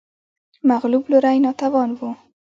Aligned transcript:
مغلوب 0.69 1.03
لوری 1.11 1.37
ناتوان 1.45 1.89
و 1.97 1.99